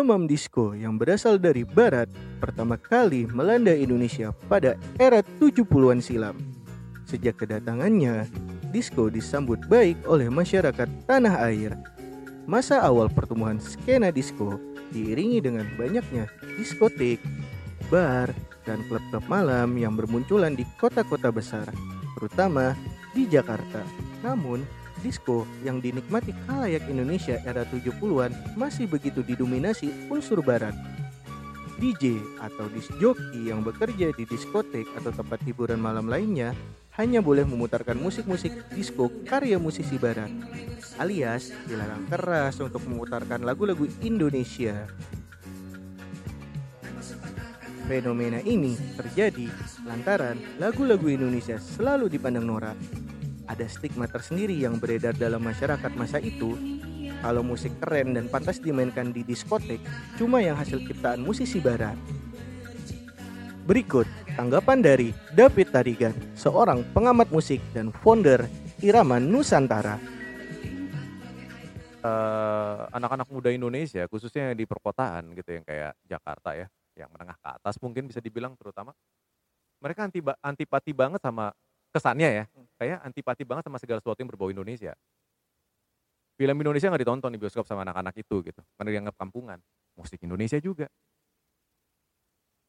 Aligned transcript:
Demam 0.00 0.24
disco 0.24 0.72
yang 0.72 0.96
berasal 0.96 1.36
dari 1.36 1.60
barat 1.60 2.08
pertama 2.40 2.80
kali 2.80 3.28
melanda 3.28 3.76
Indonesia 3.76 4.32
pada 4.48 4.80
era 4.96 5.20
70-an 5.20 6.00
silam. 6.00 6.40
Sejak 7.04 7.36
kedatangannya, 7.44 8.24
disco 8.72 9.12
disambut 9.12 9.60
baik 9.68 10.00
oleh 10.08 10.32
masyarakat 10.32 10.88
tanah 11.04 11.44
air. 11.52 11.76
Masa 12.48 12.80
awal 12.80 13.12
pertumbuhan 13.12 13.60
skena 13.60 14.08
disco 14.08 14.56
diiringi 14.88 15.44
dengan 15.44 15.68
banyaknya 15.76 16.32
diskotik, 16.56 17.20
bar, 17.92 18.32
dan 18.64 18.80
klub-klub 18.88 19.28
malam 19.28 19.76
yang 19.76 20.00
bermunculan 20.00 20.56
di 20.56 20.64
kota-kota 20.80 21.28
besar, 21.28 21.68
terutama 22.16 22.72
di 23.12 23.28
Jakarta. 23.28 23.84
Namun, 24.24 24.64
disco 25.00 25.48
yang 25.64 25.80
dinikmati 25.80 26.36
kalayak 26.46 26.84
Indonesia 26.86 27.40
era 27.42 27.64
70-an 27.66 28.56
masih 28.56 28.86
begitu 28.86 29.20
didominasi 29.24 30.12
unsur 30.12 30.44
barat. 30.44 30.76
DJ 31.80 32.20
atau 32.44 32.68
disc 32.68 32.92
jockey 33.00 33.48
yang 33.48 33.64
bekerja 33.64 34.12
di 34.12 34.28
diskotek 34.28 34.84
atau 35.00 35.10
tempat 35.16 35.40
hiburan 35.48 35.80
malam 35.80 36.12
lainnya 36.12 36.52
hanya 37.00 37.24
boleh 37.24 37.48
memutarkan 37.48 37.96
musik-musik 37.96 38.52
disco 38.76 39.08
karya 39.24 39.56
musisi 39.56 39.96
barat 39.96 40.28
alias 41.00 41.52
dilarang 41.64 42.04
keras 42.12 42.60
untuk 42.60 42.84
memutarkan 42.84 43.40
lagu-lagu 43.44 43.88
Indonesia. 44.04 44.88
Fenomena 47.88 48.38
ini 48.46 48.78
terjadi 48.94 49.50
lantaran 49.82 50.38
lagu-lagu 50.62 51.10
Indonesia 51.10 51.58
selalu 51.58 52.06
dipandang 52.06 52.46
norak 52.46 52.78
ada 53.50 53.66
stigma 53.66 54.06
tersendiri 54.06 54.54
yang 54.54 54.78
beredar 54.78 55.10
dalam 55.18 55.42
masyarakat 55.42 55.90
masa 55.98 56.22
itu 56.22 56.54
kalau 57.18 57.42
musik 57.42 57.74
keren 57.82 58.14
dan 58.14 58.30
pantas 58.30 58.62
dimainkan 58.62 59.10
di 59.10 59.26
diskotek 59.26 59.82
cuma 60.14 60.38
yang 60.38 60.54
hasil 60.54 60.78
ciptaan 60.86 61.26
musisi 61.26 61.58
barat. 61.58 61.98
Berikut 63.66 64.06
tanggapan 64.38 64.78
dari 64.80 65.10
David 65.34 65.74
Tarigan, 65.74 66.14
seorang 66.38 66.86
pengamat 66.94 67.28
musik 67.34 67.58
dan 67.74 67.90
founder 67.90 68.46
Irama 68.80 69.18
Nusantara. 69.18 69.98
Uh, 72.00 72.88
anak-anak 72.96 73.28
muda 73.28 73.52
Indonesia 73.52 74.08
khususnya 74.08 74.56
di 74.56 74.64
perkotaan 74.64 75.36
gitu 75.36 75.60
yang 75.60 75.64
kayak 75.68 75.92
Jakarta 76.08 76.56
ya, 76.56 76.66
yang 76.96 77.12
menengah 77.12 77.36
ke 77.36 77.48
atas 77.60 77.76
mungkin 77.84 78.08
bisa 78.08 78.24
dibilang 78.24 78.56
terutama 78.56 78.96
mereka 79.84 80.08
anti 80.08 80.20
antipati 80.40 80.96
banget 80.96 81.20
sama 81.20 81.52
kesannya 81.90 82.28
ya 82.30 82.44
kayak 82.78 82.98
antipati 83.02 83.42
banget 83.42 83.66
sama 83.66 83.78
segala 83.82 83.98
sesuatu 83.98 84.18
yang 84.22 84.30
berbau 84.30 84.48
Indonesia. 84.48 84.94
Film 86.40 86.56
Indonesia 86.56 86.88
nggak 86.88 87.02
ditonton 87.04 87.30
di 87.36 87.38
bioskop 87.38 87.68
sama 87.68 87.84
anak-anak 87.84 88.16
itu 88.16 88.40
gitu. 88.40 88.60
Karena 88.80 88.90
dianggap 88.96 89.16
kampungan. 89.20 89.60
Musik 89.92 90.24
Indonesia 90.24 90.56
juga. 90.56 90.88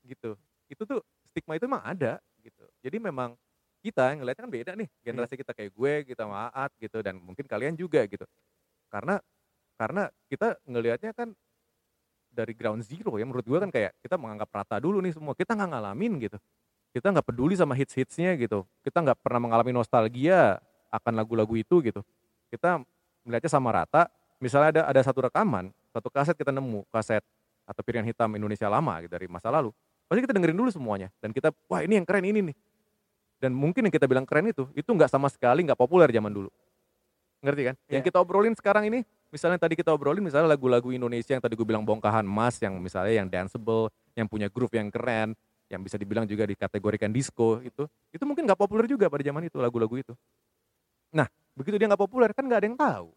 Gitu. 0.04 0.36
Itu 0.68 0.84
tuh 0.84 1.00
stigma 1.32 1.56
itu 1.56 1.72
emang 1.72 1.80
ada 1.80 2.20
gitu. 2.44 2.68
Jadi 2.84 3.00
memang 3.00 3.40
kita 3.80 4.12
yang 4.12 4.26
ngeliatnya 4.26 4.44
kan 4.44 4.52
beda 4.52 4.72
nih. 4.76 4.90
Generasi 5.00 5.40
kita 5.40 5.56
kayak 5.56 5.72
gue 5.72 5.94
kita 6.04 6.28
maat 6.28 6.76
gitu. 6.84 7.00
Dan 7.00 7.24
mungkin 7.24 7.48
kalian 7.48 7.80
juga 7.80 8.04
gitu. 8.12 8.28
Karena 8.92 9.16
karena 9.80 10.12
kita 10.28 10.60
ngelihatnya 10.68 11.16
kan 11.16 11.32
dari 12.28 12.52
ground 12.52 12.84
zero 12.84 13.16
ya. 13.16 13.24
Menurut 13.24 13.48
gue 13.48 13.56
kan 13.56 13.72
kayak 13.72 13.96
kita 14.04 14.20
menganggap 14.20 14.52
rata 14.52 14.84
dulu 14.84 15.00
nih 15.00 15.16
semua. 15.16 15.32
Kita 15.32 15.56
nggak 15.56 15.70
ngalamin 15.72 16.20
gitu 16.28 16.36
kita 16.92 17.08
nggak 17.12 17.26
peduli 17.26 17.56
sama 17.56 17.74
hits-hitsnya 17.76 18.36
gitu. 18.36 18.68
Kita 18.84 19.00
nggak 19.00 19.20
pernah 19.24 19.48
mengalami 19.48 19.72
nostalgia 19.72 20.60
akan 20.92 21.14
lagu-lagu 21.16 21.56
itu 21.56 21.80
gitu. 21.80 22.04
Kita 22.52 22.84
melihatnya 23.24 23.52
sama 23.52 23.72
rata. 23.72 24.12
Misalnya 24.44 24.70
ada 24.80 24.82
ada 24.90 25.02
satu 25.06 25.24
rekaman 25.30 25.70
satu 25.92 26.08
kaset 26.08 26.36
kita 26.40 26.56
nemu 26.56 26.88
kaset 26.88 27.22
atau 27.68 27.82
piringan 27.84 28.08
hitam 28.08 28.32
Indonesia 28.34 28.66
lama 28.72 29.00
gitu, 29.04 29.12
dari 29.12 29.28
masa 29.28 29.52
lalu. 29.52 29.76
Pasti 30.08 30.24
kita 30.24 30.34
dengerin 30.36 30.58
dulu 30.58 30.72
semuanya. 30.72 31.12
Dan 31.20 31.36
kita 31.36 31.52
wah 31.68 31.84
ini 31.84 32.00
yang 32.00 32.08
keren 32.08 32.26
ini 32.28 32.40
nih. 32.52 32.56
Dan 33.40 33.52
mungkin 33.56 33.88
yang 33.88 33.94
kita 33.94 34.08
bilang 34.08 34.24
keren 34.24 34.48
itu 34.52 34.68
itu 34.76 34.88
nggak 34.88 35.12
sama 35.12 35.28
sekali 35.28 35.64
nggak 35.68 35.80
populer 35.80 36.08
zaman 36.12 36.32
dulu. 36.32 36.50
Ngerti 37.42 37.62
kan? 37.74 37.76
Yeah. 37.76 37.92
yang 37.98 38.04
iya. 38.06 38.08
kita 38.12 38.18
obrolin 38.22 38.54
sekarang 38.54 38.86
ini 38.88 39.00
misalnya 39.34 39.58
tadi 39.58 39.74
kita 39.74 39.90
obrolin 39.90 40.22
misalnya 40.22 40.54
lagu-lagu 40.54 40.94
Indonesia 40.94 41.34
yang 41.34 41.42
tadi 41.42 41.58
gue 41.58 41.66
bilang 41.66 41.82
bongkahan 41.82 42.22
emas 42.22 42.62
yang 42.62 42.78
misalnya 42.78 43.18
yang 43.18 43.28
danceable 43.32 43.90
yang 44.14 44.30
punya 44.30 44.46
groove 44.52 44.76
yang 44.78 44.94
keren 44.94 45.34
yang 45.72 45.80
bisa 45.88 45.96
dibilang 45.96 46.28
juga 46.28 46.44
dikategorikan 46.44 47.08
disco 47.16 47.64
itu 47.64 47.88
itu 48.12 48.24
mungkin 48.28 48.44
nggak 48.44 48.60
populer 48.60 48.84
juga 48.92 49.08
pada 49.08 49.24
zaman 49.24 49.48
itu 49.48 49.56
lagu-lagu 49.56 49.96
itu. 49.96 50.14
Nah 51.16 51.32
begitu 51.56 51.80
dia 51.80 51.88
nggak 51.88 52.02
populer 52.04 52.36
kan 52.36 52.44
nggak 52.44 52.60
ada 52.60 52.68
yang 52.68 52.76
tahu. 52.76 53.10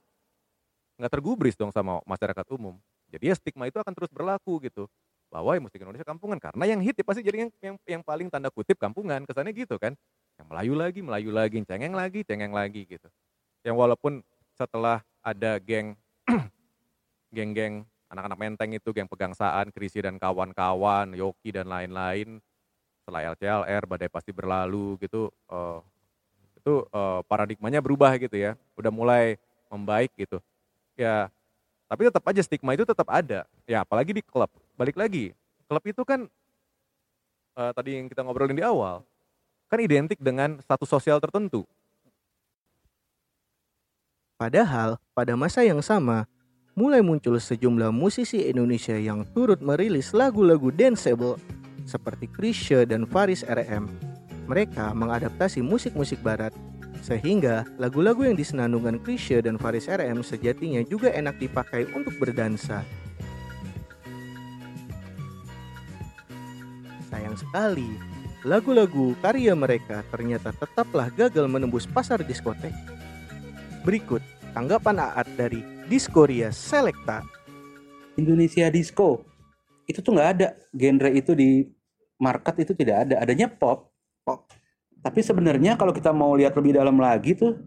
Nggak 1.02 1.10
tergubris 1.18 1.58
dong 1.58 1.74
sama 1.74 1.98
masyarakat 2.06 2.46
umum. 2.54 2.78
Jadi 3.10 3.24
ya 3.26 3.34
stigma 3.34 3.66
itu 3.66 3.82
akan 3.82 3.90
terus 3.90 4.10
berlaku 4.14 4.62
gitu. 4.62 4.86
Bahwa 5.26 5.58
ya 5.58 5.60
musik 5.60 5.82
Indonesia 5.82 6.06
kampungan 6.06 6.38
karena 6.38 6.62
yang 6.70 6.78
hit 6.78 6.94
ya 6.94 7.02
pasti 7.02 7.26
jadi 7.26 7.46
yang, 7.46 7.50
yang 7.58 7.74
yang 7.98 8.02
paling 8.06 8.30
tanda 8.30 8.54
kutip 8.54 8.78
kampungan. 8.78 9.26
Kesannya 9.26 9.50
gitu 9.50 9.74
kan. 9.74 9.98
Yang 10.38 10.46
Melayu 10.46 10.74
lagi 10.78 11.00
Melayu 11.02 11.30
lagi 11.34 11.58
cengeng 11.66 11.90
lagi 11.90 12.22
cengeng 12.22 12.54
lagi 12.54 12.86
gitu. 12.86 13.10
Yang 13.66 13.74
walaupun 13.74 14.22
setelah 14.54 15.02
ada 15.26 15.58
geng 15.58 15.98
geng-geng 17.34 17.82
anak-anak 18.08 18.38
menteng 18.38 18.70
itu 18.76 18.90
geng 18.92 19.08
pegangsaan, 19.08 19.72
Krisi 19.72 20.02
dan 20.04 20.20
kawan-kawan, 20.20 21.12
Yoki 21.16 21.54
dan 21.54 21.68
lain-lain, 21.70 22.38
setelah 23.04 23.36
LCLR, 23.36 23.82
badai 23.84 24.08
pasti 24.08 24.32
berlalu 24.32 24.96
gitu, 25.04 25.28
uh, 25.52 25.84
itu 26.56 26.88
uh, 26.88 27.20
paradigmanya 27.28 27.84
berubah 27.84 28.16
gitu 28.16 28.36
ya, 28.36 28.56
udah 28.80 28.88
mulai 28.88 29.36
membaik 29.68 30.12
gitu. 30.16 30.40
Ya, 30.96 31.28
tapi 31.90 32.08
tetap 32.08 32.24
aja 32.24 32.40
stigma 32.40 32.72
itu 32.72 32.88
tetap 32.88 33.04
ada. 33.12 33.44
Ya, 33.68 33.84
apalagi 33.84 34.16
di 34.16 34.22
klub. 34.24 34.48
Balik 34.74 34.96
lagi, 34.96 35.36
klub 35.68 35.84
itu 35.84 36.02
kan 36.02 36.24
uh, 37.60 37.72
tadi 37.76 38.00
yang 38.00 38.08
kita 38.08 38.24
ngobrolin 38.24 38.56
di 38.56 38.64
awal, 38.64 39.04
kan 39.68 39.78
identik 39.80 40.16
dengan 40.20 40.58
status 40.64 40.88
sosial 40.88 41.20
tertentu. 41.20 41.68
Padahal 44.34 44.98
pada 45.14 45.38
masa 45.38 45.62
yang 45.62 45.78
sama, 45.78 46.26
mulai 46.74 47.06
muncul 47.06 47.38
sejumlah 47.38 47.94
musisi 47.94 48.50
Indonesia 48.50 48.98
yang 48.98 49.22
turut 49.30 49.62
merilis 49.62 50.10
lagu-lagu 50.10 50.74
danceable 50.74 51.38
seperti 51.86 52.26
Krisya 52.26 52.82
dan 52.82 53.06
Faris 53.06 53.46
RM. 53.46 53.86
Mereka 54.50 54.90
mengadaptasi 54.92 55.62
musik-musik 55.62 56.18
barat 56.20 56.50
sehingga 56.98 57.62
lagu-lagu 57.78 58.26
yang 58.26 58.34
disenandungkan 58.34 58.98
Krisya 59.06 59.38
dan 59.38 59.54
Faris 59.54 59.86
RM 59.86 60.26
sejatinya 60.26 60.82
juga 60.82 61.14
enak 61.14 61.38
dipakai 61.38 61.86
untuk 61.94 62.18
berdansa. 62.18 62.82
Sayang 67.06 67.38
sekali, 67.38 67.86
lagu-lagu 68.42 69.14
karya 69.22 69.54
mereka 69.54 70.02
ternyata 70.10 70.50
tetaplah 70.50 71.06
gagal 71.14 71.46
menembus 71.46 71.86
pasar 71.86 72.18
diskotek. 72.26 72.74
Berikut 73.86 74.24
tanggapan 74.56 74.98
Aat 74.98 75.28
dari 75.38 75.73
Diskoria 75.84 76.48
Selecta. 76.48 77.20
Indonesia 78.16 78.72
Disco. 78.72 79.20
Itu 79.84 80.00
tuh 80.00 80.16
nggak 80.16 80.30
ada. 80.38 80.48
Genre 80.72 81.10
itu 81.12 81.36
di 81.36 81.68
market 82.16 82.64
itu 82.64 82.72
tidak 82.72 83.04
ada. 83.08 83.20
Adanya 83.20 83.52
pop. 83.52 83.92
Pop. 84.24 84.48
Tapi 85.04 85.20
sebenarnya 85.20 85.76
kalau 85.76 85.92
kita 85.92 86.08
mau 86.16 86.32
lihat 86.32 86.56
lebih 86.56 86.80
dalam 86.80 86.96
lagi 86.96 87.36
tuh 87.36 87.60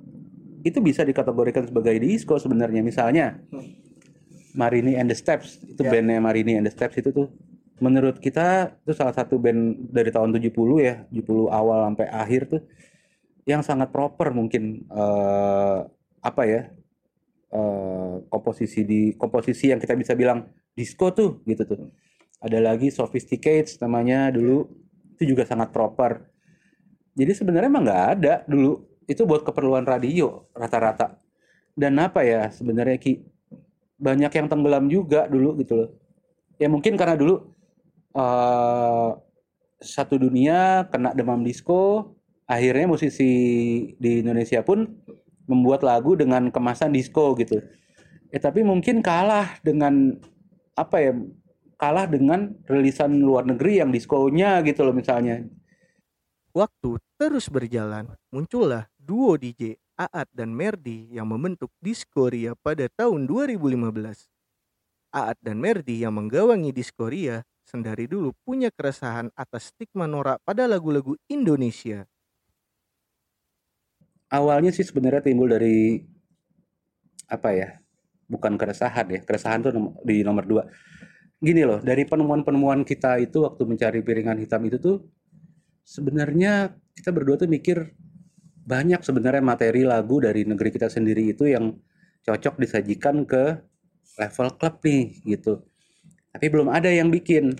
itu 0.65 0.81
bisa 0.81 1.05
dikategorikan 1.05 1.69
sebagai 1.69 1.93
disco 2.01 2.41
sebenarnya. 2.41 2.81
Misalnya 2.81 3.37
Marini 4.57 4.97
and 4.97 5.13
the 5.13 5.17
Steps. 5.17 5.61
Itu 5.61 5.85
yeah. 5.85 5.93
bandnya 5.93 6.17
Marini 6.17 6.57
and 6.57 6.65
the 6.65 6.73
Steps 6.73 6.97
itu 6.97 7.13
tuh. 7.13 7.29
Menurut 7.77 8.17
kita 8.17 8.73
itu 8.81 8.97
salah 8.97 9.13
satu 9.13 9.37
band 9.37 9.93
dari 9.93 10.09
tahun 10.09 10.33
70 10.33 10.49
ya. 10.81 11.05
70 11.13 11.53
awal 11.53 11.93
sampai 11.93 12.09
akhir 12.09 12.41
tuh. 12.49 12.61
Yang 13.45 13.69
sangat 13.69 13.93
proper 13.93 14.33
mungkin 14.33 14.89
uh, 14.89 15.85
apa 16.25 16.43
ya 16.49 16.73
uh, 17.57 18.21
komposisi 18.29 18.85
di 18.85 19.17
komposisi 19.17 19.73
yang 19.73 19.81
kita 19.81 19.97
bisa 19.97 20.13
bilang 20.13 20.45
disco 20.77 21.09
tuh 21.09 21.41
gitu 21.49 21.65
tuh. 21.65 21.89
Ada 22.37 22.61
lagi 22.61 22.93
sophisticated 22.93 23.81
namanya 23.81 24.29
dulu 24.29 24.69
itu 25.17 25.33
juga 25.33 25.49
sangat 25.49 25.73
proper. 25.73 26.21
Jadi 27.17 27.33
sebenarnya 27.33 27.69
emang 27.73 27.83
nggak 27.89 28.05
ada 28.13 28.33
dulu 28.45 28.85
itu 29.09 29.25
buat 29.25 29.41
keperluan 29.41 29.89
radio 29.89 30.45
rata-rata. 30.53 31.17
Dan 31.73 31.97
apa 31.97 32.21
ya 32.21 32.53
sebenarnya 32.53 33.01
ki 33.01 33.25
banyak 33.97 34.29
yang 34.29 34.45
tenggelam 34.45 34.85
juga 34.85 35.25
dulu 35.25 35.57
gitu 35.57 35.73
loh. 35.73 35.89
Ya 36.61 36.69
mungkin 36.69 36.93
karena 36.93 37.17
dulu 37.17 37.49
uh, 38.13 39.17
satu 39.81 40.17
dunia 40.17 40.89
kena 40.89 41.13
demam 41.13 41.41
disco, 41.41 42.13
akhirnya 42.45 42.85
musisi 42.89 43.31
di 43.97 44.21
Indonesia 44.21 44.61
pun 44.61 44.85
membuat 45.47 45.81
lagu 45.81 46.13
dengan 46.13 46.51
kemasan 46.51 46.93
disco 46.93 47.33
gitu. 47.39 47.63
Ya 48.29 48.39
tapi 48.43 48.61
mungkin 48.61 48.99
kalah 48.99 49.57
dengan 49.63 50.19
apa 50.75 51.01
ya? 51.01 51.13
Kalah 51.77 52.09
dengan 52.09 52.57
rilisan 52.65 53.21
luar 53.21 53.45
negeri 53.45 53.79
yang 53.79 53.93
diskonya 53.93 54.65
gitu 54.65 54.81
loh 54.81 54.97
misalnya. 54.97 55.45
Waktu 56.57 56.97
terus 57.21 57.53
berjalan, 57.53 58.17
muncullah 58.33 58.89
duo 58.97 59.37
DJ 59.37 59.77
Aat 59.97 60.29
dan 60.33 60.53
Merdi 60.53 61.09
yang 61.13 61.29
membentuk 61.29 61.69
Diskoria 61.81 62.57
pada 62.57 62.89
tahun 62.89 63.29
2015. 63.29 63.93
Aat 65.13 65.37
dan 65.41 65.57
Merdi 65.57 66.01
yang 66.01 66.17
menggawangi 66.17 66.73
Diskoria 66.73 67.45
sendari 67.65 68.05
dulu 68.05 68.33
punya 68.41 68.73
keresahan 68.73 69.33
atas 69.33 69.69
stigma 69.73 70.09
norak 70.09 70.41
pada 70.45 70.65
lagu-lagu 70.65 71.13
Indonesia. 71.29 72.09
Awalnya 74.27 74.75
sih 74.75 74.83
sebenarnya 74.83 75.23
timbul 75.23 75.47
dari 75.47 76.03
apa 77.31 77.49
ya? 77.55 77.69
Bukan 78.27 78.59
keresahan 78.59 79.07
ya. 79.07 79.19
Keresahan 79.23 79.63
tuh 79.63 79.71
di 80.03 80.23
nomor 80.23 80.43
dua. 80.43 80.63
Gini 81.37 81.63
loh, 81.63 81.79
dari 81.79 82.03
penemuan-penemuan 82.03 82.81
kita 82.83 83.21
itu 83.21 83.45
waktu 83.45 83.63
mencari 83.63 83.99
piringan 84.01 84.41
hitam 84.41 84.65
itu 84.65 84.81
tuh 84.81 84.97
sebenarnya 85.85 86.75
kita 86.97 87.13
berdua 87.13 87.37
tuh 87.37 87.47
mikir 87.47 87.93
banyak 88.67 88.99
sebenarnya 88.99 89.39
materi 89.39 89.87
lagu 89.87 90.19
dari 90.19 90.43
negeri 90.43 90.75
kita 90.75 90.91
sendiri 90.91 91.31
itu 91.31 91.47
yang 91.47 91.71
cocok 92.27 92.59
disajikan 92.59 93.23
ke 93.23 93.63
level 94.19 94.49
klub 94.59 94.75
nih 94.83 95.23
gitu. 95.23 95.63
Tapi 96.33 96.45
belum 96.51 96.67
ada 96.67 96.91
yang 96.91 97.07
bikin. 97.07 97.55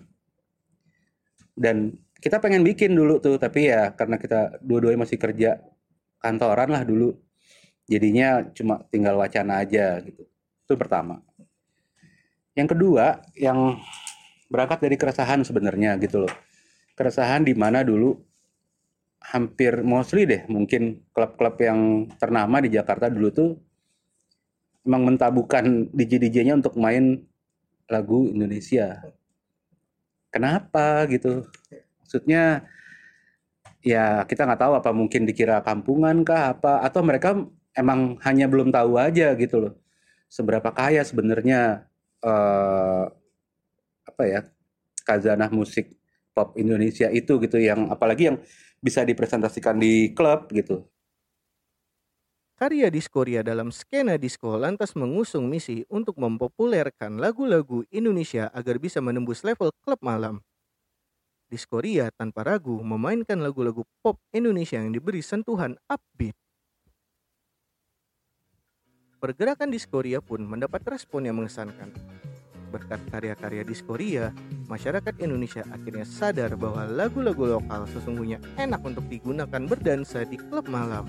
Dan 1.56 1.96
kita 2.20 2.44
pengen 2.44 2.66
bikin 2.68 2.94
dulu 2.94 3.22
tuh, 3.24 3.40
tapi 3.40 3.72
ya 3.72 3.96
karena 3.96 4.20
kita 4.20 4.60
dua-duanya 4.62 5.08
masih 5.08 5.18
kerja 5.18 5.64
kantoran 6.28 6.68
lah 6.68 6.84
dulu. 6.84 7.16
Jadinya 7.88 8.44
cuma 8.52 8.84
tinggal 8.92 9.16
wacana 9.16 9.64
aja 9.64 10.04
gitu. 10.04 10.28
Itu 10.68 10.76
pertama. 10.76 11.24
Yang 12.52 12.76
kedua, 12.76 13.24
yang 13.40 13.80
berangkat 14.52 14.84
dari 14.84 15.00
keresahan 15.00 15.48
sebenarnya 15.48 15.96
gitu 16.04 16.28
loh. 16.28 16.34
Keresahan 17.00 17.48
di 17.48 17.56
mana 17.56 17.88
dulu 17.88 18.20
hampir 19.24 19.84
mostly 19.84 20.28
deh 20.28 20.44
mungkin 20.48 21.04
klub-klub 21.12 21.56
yang 21.60 22.08
ternama 22.16 22.64
di 22.64 22.72
Jakarta 22.72 23.12
dulu 23.12 23.28
tuh 23.34 23.50
emang 24.88 25.04
mentabukan 25.04 25.92
DJ-DJ-nya 25.92 26.56
untuk 26.56 26.80
main 26.80 27.28
lagu 27.92 28.32
Indonesia. 28.32 29.04
Kenapa 30.32 31.04
gitu? 31.12 31.44
Maksudnya 32.04 32.64
ya 33.82 34.26
kita 34.26 34.46
nggak 34.48 34.62
tahu 34.62 34.74
apa 34.78 34.92
mungkin 34.94 35.26
dikira 35.28 35.62
kampungan 35.62 36.22
kah 36.26 36.58
apa 36.58 36.84
atau 36.86 37.02
mereka 37.06 37.38
emang 37.78 38.18
hanya 38.26 38.50
belum 38.50 38.74
tahu 38.74 38.98
aja 38.98 39.38
gitu 39.38 39.70
loh. 39.70 39.74
Seberapa 40.28 40.74
kaya 40.76 41.06
sebenarnya 41.06 41.88
eh, 42.22 43.04
apa 44.08 44.24
ya 44.26 44.42
kazanah 45.06 45.52
musik 45.54 45.96
pop 46.36 46.58
Indonesia 46.60 47.08
itu 47.10 47.40
gitu 47.42 47.58
yang 47.58 47.90
apalagi 47.94 48.34
yang 48.34 48.38
bisa 48.82 49.02
dipresentasikan 49.08 49.78
di 49.80 50.14
klub 50.14 50.50
gitu. 50.54 50.86
Karya 52.58 52.90
Diskoria 52.90 53.46
dalam 53.46 53.70
skena 53.70 54.18
disco 54.18 54.58
lantas 54.58 54.98
mengusung 54.98 55.46
misi 55.46 55.86
untuk 55.94 56.18
mempopulerkan 56.18 57.22
lagu-lagu 57.22 57.86
Indonesia 57.94 58.50
agar 58.50 58.82
bisa 58.82 58.98
menembus 58.98 59.46
level 59.46 59.70
klub 59.86 60.02
malam. 60.02 60.42
Diskoria 61.48 62.12
tanpa 62.12 62.44
ragu 62.44 62.80
memainkan 62.84 63.40
lagu-lagu 63.40 63.88
pop 64.04 64.20
Indonesia 64.36 64.78
yang 64.78 64.92
diberi 64.92 65.24
sentuhan 65.24 65.80
upbeat. 65.88 66.36
Pergerakan 69.18 69.74
Diskoria 69.74 70.22
pun 70.22 70.46
mendapat 70.46 70.84
respon 70.86 71.26
yang 71.26 71.42
mengesankan. 71.42 71.90
Berkat 72.70 73.00
karya-karya 73.10 73.64
Diskoria, 73.64 74.36
masyarakat 74.68 75.16
Indonesia 75.24 75.64
akhirnya 75.72 76.04
sadar 76.04 76.54
bahwa 76.60 76.84
lagu-lagu 76.86 77.58
lokal 77.58 77.88
sesungguhnya 77.90 78.44
enak 78.60 78.84
untuk 78.84 79.08
digunakan 79.08 79.64
berdansa 79.66 80.28
di 80.28 80.36
klub 80.36 80.68
malam. 80.68 81.08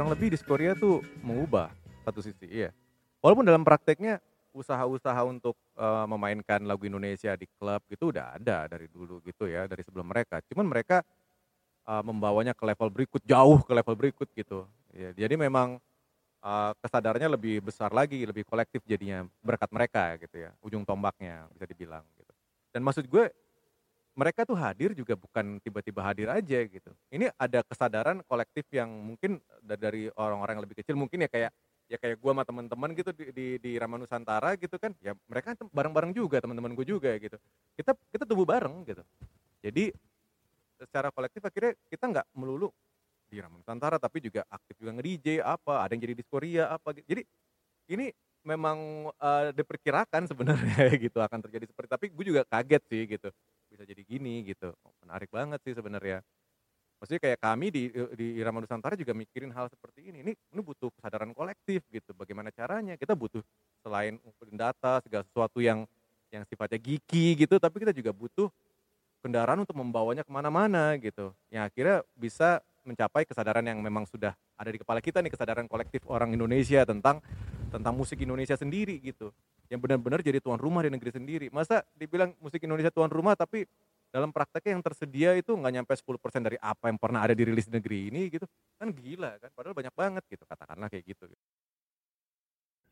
kurang 0.00 0.16
lebih 0.16 0.32
Diskoria 0.32 0.72
tuh 0.72 1.04
mengubah 1.20 1.68
satu 2.08 2.24
sisi 2.24 2.48
iya 2.48 2.72
walaupun 3.20 3.44
dalam 3.44 3.60
prakteknya 3.60 4.16
usaha-usaha 4.54 5.22
untuk 5.26 5.56
eh, 5.78 6.06
memainkan 6.10 6.62
lagu 6.66 6.84
Indonesia 6.86 7.34
di 7.38 7.46
klub 7.58 7.82
gitu 7.90 8.10
udah 8.14 8.36
ada 8.38 8.66
dari 8.70 8.86
dulu 8.90 9.22
gitu 9.24 9.46
ya 9.48 9.66
dari 9.70 9.82
sebelum 9.86 10.06
mereka. 10.10 10.42
Cuman 10.50 10.66
mereka 10.68 11.02
eh, 11.88 12.02
membawanya 12.04 12.52
ke 12.56 12.64
level 12.66 12.88
berikut 12.92 13.22
jauh 13.26 13.60
ke 13.64 13.72
level 13.74 13.96
berikut 13.98 14.28
gitu. 14.34 14.66
Ya 14.94 15.12
jadi 15.14 15.34
memang 15.38 15.78
eh, 16.44 16.72
kesadarannya 16.82 17.36
lebih 17.36 17.62
besar 17.64 17.90
lagi 17.94 18.22
lebih 18.26 18.44
kolektif 18.48 18.82
jadinya 18.88 19.26
berkat 19.44 19.70
mereka 19.74 20.16
gitu 20.20 20.36
ya 20.48 20.50
ujung 20.64 20.84
tombaknya 20.86 21.46
bisa 21.54 21.66
dibilang 21.68 22.04
gitu. 22.18 22.32
Dan 22.74 22.82
maksud 22.86 23.06
gue 23.10 23.30
mereka 24.18 24.44
tuh 24.44 24.58
hadir 24.58 24.92
juga 24.92 25.14
bukan 25.16 25.56
tiba-tiba 25.62 26.02
hadir 26.04 26.28
aja 26.28 26.58
gitu. 26.66 26.90
Ini 27.08 27.30
ada 27.38 27.62
kesadaran 27.64 28.20
kolektif 28.26 28.66
yang 28.74 28.90
mungkin 28.90 29.38
da- 29.64 29.78
dari 29.78 30.10
orang-orang 30.18 30.60
yang 30.60 30.64
lebih 30.66 30.78
kecil 30.82 30.98
mungkin 30.98 31.24
ya 31.24 31.30
kayak 31.30 31.50
ya 31.90 31.98
kayak 31.98 32.22
gua 32.22 32.32
sama 32.38 32.44
teman-teman 32.46 32.94
gitu 32.94 33.10
di 33.10 33.24
di, 33.34 33.46
di 33.58 33.72
Rama 33.74 33.98
Nusantara 33.98 34.54
gitu 34.54 34.78
kan. 34.78 34.94
Ya 35.02 35.18
mereka 35.26 35.58
bareng-bareng 35.58 36.14
juga 36.14 36.38
teman-teman 36.38 36.70
gue 36.78 36.86
juga 36.86 37.10
gitu. 37.18 37.34
Kita 37.74 37.98
kita 38.14 38.22
tumbuh 38.22 38.46
bareng 38.46 38.86
gitu. 38.86 39.02
Jadi 39.60 39.90
secara 40.78 41.10
kolektif 41.10 41.42
akhirnya 41.42 41.74
kita 41.90 42.04
nggak 42.06 42.26
melulu 42.38 42.70
di 43.26 43.42
Rama 43.42 43.58
Nusantara 43.58 43.98
tapi 43.98 44.22
juga 44.22 44.46
aktif 44.46 44.78
juga 44.78 44.94
nge-DJ 44.94 45.42
apa, 45.42 45.82
ada 45.82 45.92
yang 45.92 46.02
jadi 46.06 46.14
diskoria 46.14 46.64
apa 46.70 46.94
gitu. 46.94 47.06
Jadi 47.10 47.22
ini 47.90 48.06
memang 48.46 49.10
eh, 49.12 49.52
diperkirakan 49.52 50.24
sebenarnya 50.30 50.88
gitu 51.04 51.18
akan 51.20 51.38
terjadi 51.44 51.68
seperti 51.68 51.88
tapi 51.90 52.06
gue 52.08 52.24
juga 52.24 52.42
kaget 52.48 52.82
sih 52.88 53.02
gitu 53.04 53.28
bisa 53.70 53.84
jadi 53.86 54.02
gini 54.02 54.42
gitu 54.48 54.72
menarik 55.04 55.30
banget 55.30 55.60
sih 55.62 55.76
sebenarnya 55.76 56.24
maksudnya 57.00 57.22
kayak 57.24 57.40
kami 57.40 57.72
di 57.72 57.88
di 58.14 58.36
Irama 58.36 58.60
Nusantara 58.60 58.92
juga 58.94 59.16
mikirin 59.16 59.48
hal 59.56 59.72
seperti 59.72 60.12
ini. 60.12 60.20
Ini 60.20 60.32
ini 60.36 60.60
butuh 60.60 60.92
kesadaran 60.92 61.32
kolektif 61.32 61.80
gitu. 61.88 62.12
Bagaimana 62.12 62.52
caranya? 62.52 62.94
Kita 63.00 63.16
butuh 63.16 63.40
selain 63.80 64.20
ngumpulin 64.20 64.60
data 64.60 65.00
segala 65.00 65.24
sesuatu 65.24 65.64
yang 65.64 65.88
yang 66.30 66.46
sifatnya 66.46 66.78
geeky 66.78 67.34
gitu 67.42 67.58
tapi 67.58 67.82
kita 67.82 67.90
juga 67.90 68.14
butuh 68.14 68.46
kendaraan 69.20 69.66
untuk 69.66 69.74
membawanya 69.74 70.22
ke 70.22 70.30
mana-mana 70.30 70.94
gitu. 71.00 71.32
Yang 71.48 71.62
akhirnya 71.72 71.96
bisa 72.14 72.48
mencapai 72.84 73.28
kesadaran 73.28 73.64
yang 73.64 73.80
memang 73.80 74.08
sudah 74.08 74.32
ada 74.56 74.70
di 74.72 74.80
kepala 74.80 75.00
kita 75.04 75.20
nih 75.20 75.32
kesadaran 75.32 75.68
kolektif 75.68 76.04
orang 76.08 76.32
Indonesia 76.32 76.84
tentang 76.84 77.20
tentang 77.68 77.94
musik 77.96 78.20
Indonesia 78.20 78.56
sendiri 78.56 79.00
gitu. 79.00 79.32
Yang 79.68 79.80
benar-benar 79.86 80.20
jadi 80.24 80.42
tuan 80.42 80.58
rumah 80.58 80.82
di 80.82 80.90
negeri 80.90 81.12
sendiri. 81.14 81.46
Masa 81.52 81.84
dibilang 81.94 82.34
musik 82.40 82.60
Indonesia 82.64 82.90
tuan 82.90 83.12
rumah 83.12 83.36
tapi 83.36 83.68
dalam 84.10 84.34
prakteknya 84.34 84.74
yang 84.74 84.84
tersedia 84.84 85.30
itu 85.38 85.54
nggak 85.54 85.72
nyampe 85.80 85.94
10% 85.94 86.42
dari 86.42 86.58
apa 86.58 86.90
yang 86.90 86.98
pernah 86.98 87.22
ada 87.22 87.34
di 87.34 87.46
rilis 87.46 87.70
negeri 87.70 88.10
ini 88.10 88.26
gitu 88.26 88.44
kan 88.74 88.90
gila 88.90 89.38
kan 89.38 89.50
padahal 89.54 89.74
banyak 89.74 89.94
banget 89.94 90.22
gitu 90.26 90.42
katakanlah 90.44 90.90
kayak 90.90 91.06
gitu 91.06 91.30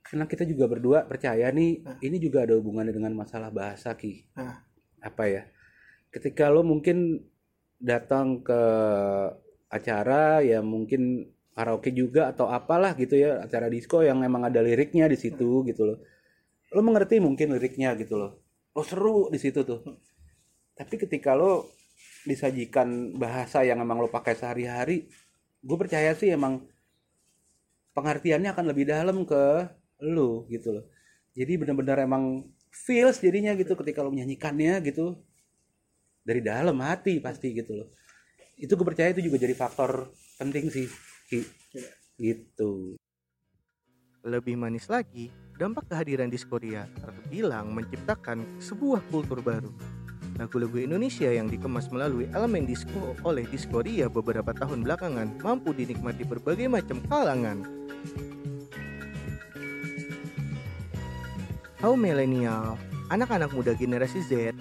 Karena 0.08 0.24
kita 0.24 0.48
juga 0.48 0.64
berdua 0.72 1.04
percaya 1.04 1.52
nih, 1.52 1.84
ini 2.00 2.16
juga 2.16 2.48
ada 2.48 2.56
hubungannya 2.56 2.96
dengan 2.96 3.12
masalah 3.12 3.52
bahasa 3.52 3.92
Ki. 3.92 4.24
Ah. 4.40 4.64
Apa 5.04 5.28
ya? 5.28 5.42
Ketika 6.08 6.48
lo 6.48 6.64
mungkin 6.64 7.28
datang 7.76 8.40
ke 8.40 8.62
acara 9.68 10.40
ya 10.40 10.64
mungkin 10.64 11.28
karaoke 11.52 11.92
juga 11.92 12.32
atau 12.32 12.48
apalah 12.48 12.96
gitu 12.96 13.20
ya, 13.20 13.44
acara 13.44 13.68
disco 13.68 14.00
yang 14.00 14.24
emang 14.24 14.48
ada 14.48 14.64
liriknya 14.64 15.12
di 15.12 15.20
situ 15.20 15.60
gitu 15.68 15.82
loh. 15.84 15.98
Lo 16.72 16.80
mengerti 16.80 17.20
mungkin 17.20 17.52
liriknya 17.52 17.92
gitu 18.00 18.16
loh. 18.16 18.40
Lo 18.72 18.80
seru 18.88 19.28
di 19.28 19.36
situ 19.36 19.60
tuh. 19.60 19.84
Tapi 20.78 20.94
ketika 20.94 21.34
lo 21.34 21.74
disajikan 22.22 23.18
bahasa 23.18 23.66
yang 23.66 23.82
emang 23.82 23.98
lo 23.98 24.06
pakai 24.06 24.38
sehari-hari, 24.38 25.10
gue 25.58 25.76
percaya 25.76 26.14
sih 26.14 26.30
emang 26.30 26.62
pengertiannya 27.98 28.54
akan 28.54 28.66
lebih 28.70 28.86
dalam 28.86 29.26
ke 29.26 29.66
lu 30.06 30.46
gitu 30.46 30.78
loh. 30.78 30.86
Jadi 31.34 31.58
benar-benar 31.58 31.98
emang 32.06 32.46
feels 32.70 33.18
jadinya 33.18 33.58
gitu 33.58 33.74
ketika 33.74 34.06
lo 34.06 34.14
menyanyikannya 34.14 34.78
gitu 34.86 35.18
dari 36.22 36.38
dalam 36.38 36.78
hati 36.78 37.18
pasti 37.18 37.50
gitu 37.58 37.74
loh. 37.74 37.88
Itu 38.54 38.78
gue 38.78 38.86
percaya 38.86 39.10
itu 39.10 39.26
juga 39.26 39.42
jadi 39.42 39.54
faktor 39.58 40.14
penting 40.38 40.70
sih. 40.70 40.86
Gitu. 42.18 42.94
Lebih 44.22 44.54
manis 44.58 44.86
lagi, 44.86 45.30
dampak 45.58 45.90
kehadiran 45.90 46.30
Diskoria 46.30 46.86
terbilang 47.02 47.70
menciptakan 47.74 48.62
sebuah 48.62 49.02
kultur 49.10 49.42
baru. 49.42 49.97
Lagu-lagu 50.38 50.78
Indonesia 50.78 51.26
yang 51.26 51.50
dikemas 51.50 51.90
melalui 51.90 52.30
elemen 52.30 52.62
disco 52.62 53.18
oleh 53.26 53.42
Diskoria 53.50 54.06
beberapa 54.06 54.54
tahun 54.54 54.86
belakangan 54.86 55.42
mampu 55.42 55.74
dinikmati 55.74 56.22
berbagai 56.22 56.70
macam 56.70 57.02
kalangan. 57.10 57.66
Kaum 61.82 61.98
milenial, 61.98 62.78
anak-anak 63.10 63.50
muda 63.50 63.74
generasi 63.74 64.22
Z, 64.22 64.54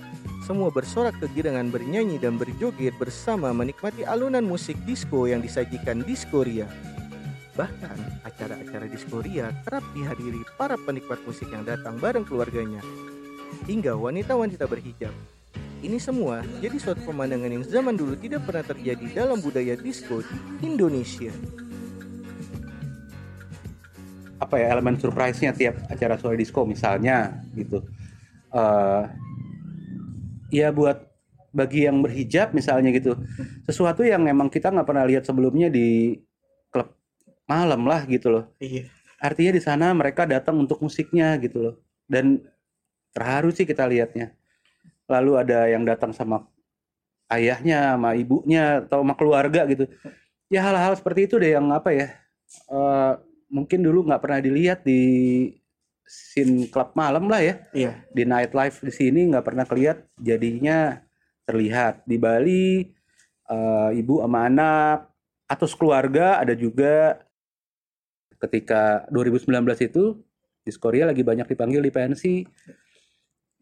semua 0.49 0.73
bersorak 0.73 1.13
kegirangan 1.21 1.69
bernyanyi 1.69 2.17
dan 2.17 2.41
berjoget 2.41 2.97
bersama 2.97 3.53
menikmati 3.53 4.01
alunan 4.01 4.49
musik 4.49 4.81
disco 4.81 5.29
yang 5.29 5.45
disajikan 5.45 6.01
Diskoria. 6.01 6.65
Bahkan, 7.53 8.25
acara-acara 8.25 8.89
Diskoria 8.89 9.53
kerap 9.65 9.85
dihadiri 9.93 10.41
para 10.57 10.73
penikmat 10.73 11.21
musik 11.21 11.53
yang 11.53 11.61
datang 11.65 12.01
bareng 12.01 12.25
keluarganya. 12.25 12.81
Hingga 13.69 13.93
wanita-wanita 13.93 14.65
berhijab. 14.65 15.36
Ini 15.77 15.97
semua 16.01 16.41
jadi 16.59 16.75
suatu 16.81 17.05
pemandangan 17.05 17.51
yang 17.53 17.63
zaman 17.65 17.93
dulu 17.93 18.17
tidak 18.17 18.43
pernah 18.49 18.65
terjadi 18.65 19.05
dalam 19.13 19.37
budaya 19.39 19.77
disco 19.77 20.25
di 20.25 20.37
Indonesia. 20.65 21.31
apa 24.37 24.61
ya 24.61 24.69
elemen 24.77 25.01
surprise-nya 25.01 25.49
tiap 25.49 25.81
acara 25.89 26.13
sore 26.21 26.37
disco 26.37 26.61
misalnya 26.61 27.41
gitu. 27.57 27.81
Eh 28.53 29.03
ya 30.51 30.71
buat 30.71 31.03
bagi 31.51 31.87
yang 31.89 31.99
berhijab 32.05 32.53
misalnya 32.53 32.93
gitu 32.93 33.17
sesuatu 33.67 34.05
yang 34.05 34.21
memang 34.23 34.47
kita 34.47 34.69
nggak 34.69 34.87
pernah 34.87 35.03
lihat 35.07 35.25
sebelumnya 35.25 35.67
di 35.67 36.15
klub 36.71 36.93
malam 37.49 37.83
lah 37.87 38.05
gitu 38.05 38.29
loh 38.31 38.45
Iya. 38.61 38.87
artinya 39.17 39.51
di 39.57 39.61
sana 39.63 39.91
mereka 39.91 40.23
datang 40.29 40.59
untuk 40.59 40.79
musiknya 40.79 41.33
gitu 41.41 41.57
loh 41.59 41.75
dan 42.05 42.39
terharu 43.11 43.49
sih 43.51 43.65
kita 43.65 43.89
lihatnya 43.89 44.37
lalu 45.07 45.31
ada 45.39 45.67
yang 45.71 45.87
datang 45.87 46.11
sama 46.11 46.43
ayahnya 47.31 47.95
sama 47.95 48.15
ibunya 48.15 48.83
atau 48.83 49.03
sama 49.03 49.15
keluarga 49.15 49.63
gitu. 49.67 49.87
Ya 50.47 50.63
hal-hal 50.63 50.95
seperti 50.95 51.27
itu 51.27 51.35
deh 51.39 51.55
yang 51.55 51.67
apa 51.71 51.91
ya 51.91 52.07
eh, 52.71 53.13
mungkin 53.51 53.83
dulu 53.83 54.07
nggak 54.07 54.21
pernah 54.23 54.39
dilihat 54.39 54.83
di 54.83 55.01
scene 56.07 56.71
klub 56.71 56.95
malam 56.95 57.27
lah 57.27 57.43
ya. 57.43 57.55
Iya. 57.75 57.91
di 58.15 58.23
nightlife 58.23 58.79
di 58.79 58.93
sini 58.95 59.27
nggak 59.31 59.45
pernah 59.47 59.65
kelihat 59.67 60.07
jadinya 60.19 61.03
terlihat. 61.47 62.03
Di 62.07 62.15
Bali 62.19 62.87
eh, 63.47 63.89
ibu 63.99 64.23
sama 64.23 64.47
anak 64.47 64.97
atau 65.47 65.67
sekeluarga 65.67 66.43
ada 66.43 66.55
juga. 66.55 67.23
Ketika 68.37 69.09
2019 69.09 69.49
itu 69.89 70.21
di 70.61 70.69
Korea 70.77 71.09
lagi 71.09 71.25
banyak 71.25 71.49
dipanggil 71.49 71.81
di 71.81 71.89
pensi 71.89 72.45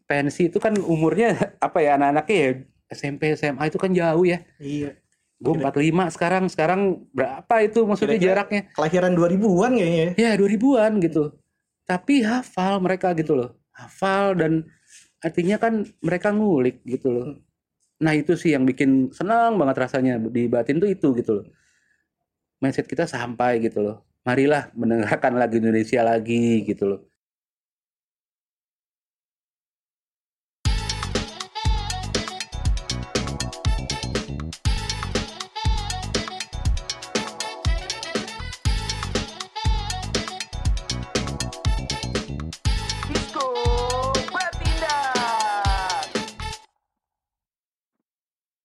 pensi 0.06 0.48
itu 0.48 0.58
kan 0.62 0.72
umurnya 0.78 1.34
apa 1.66 1.78
ya 1.82 1.98
anak-anaknya 1.98 2.36
ya 2.38 2.50
SMP 2.86 3.34
SMA 3.34 3.66
itu 3.66 3.78
kan 3.82 3.90
jauh 3.90 4.22
ya. 4.24 4.38
Iya. 4.62 4.94
gue 5.36 5.52
45 5.52 6.16
sekarang 6.16 6.48
sekarang 6.48 6.80
berapa 7.12 7.54
itu 7.60 7.84
maksudnya 7.84 8.16
Kira-kira- 8.16 8.28
jaraknya? 8.40 8.62
Kelahiran 8.72 9.12
2000-an 9.12 9.72
kayaknya. 9.76 10.06
ya. 10.16 10.32
ya 10.32 10.40
2000-an 10.40 10.92
gitu. 11.04 11.24
Tapi 11.84 12.24
hafal 12.24 12.80
mereka 12.80 13.12
gitu 13.12 13.36
loh. 13.36 13.50
Hafal 13.76 14.32
dan 14.32 14.64
artinya 15.20 15.60
kan 15.60 15.84
mereka 16.00 16.32
ngulik 16.32 16.80
gitu 16.88 17.12
loh. 17.12 17.26
Nah 18.00 18.16
itu 18.16 18.32
sih 18.32 18.56
yang 18.56 18.64
bikin 18.64 19.12
senang 19.12 19.60
banget 19.60 19.76
rasanya 19.76 20.16
di 20.16 20.48
batin 20.48 20.80
tuh 20.80 20.88
itu 20.88 21.12
gitu 21.12 21.42
loh. 21.42 21.46
Mindset 22.64 22.88
kita 22.88 23.04
sampai 23.04 23.60
gitu 23.60 23.84
loh. 23.84 24.08
Marilah 24.24 24.72
mendengarkan 24.72 25.36
lagu 25.36 25.60
Indonesia 25.60 26.00
lagi 26.00 26.64
gitu 26.64 26.96
loh 26.96 27.00